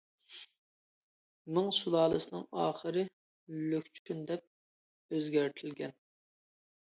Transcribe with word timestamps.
مىڭ 1.57 1.67
سۇلالىسىنىڭ 1.79 2.47
ئاخىرى 2.63 3.03
لۈكچۈن 3.73 4.25
دەپ 4.31 5.15
ئۆزگەرتىلگەن. 5.17 5.95